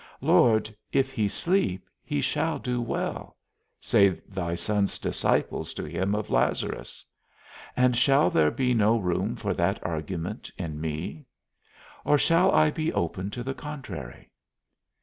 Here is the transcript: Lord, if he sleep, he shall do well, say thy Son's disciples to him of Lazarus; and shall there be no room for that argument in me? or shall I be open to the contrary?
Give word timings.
Lord, 0.21 0.75
if 0.91 1.11
he 1.11 1.27
sleep, 1.27 1.87
he 2.03 2.21
shall 2.21 2.57
do 2.57 2.81
well, 2.81 3.37
say 3.79 4.09
thy 4.09 4.55
Son's 4.55 4.97
disciples 4.97 5.75
to 5.75 5.85
him 5.85 6.15
of 6.15 6.31
Lazarus; 6.31 7.05
and 7.77 7.95
shall 7.95 8.31
there 8.31 8.49
be 8.49 8.73
no 8.73 8.97
room 8.97 9.35
for 9.35 9.53
that 9.53 9.77
argument 9.85 10.49
in 10.57 10.81
me? 10.81 11.27
or 12.03 12.17
shall 12.17 12.49
I 12.51 12.71
be 12.71 12.91
open 12.91 13.29
to 13.29 13.43
the 13.43 13.53
contrary? 13.53 14.31